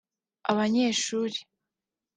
[0.49, 1.39] abanyeshuri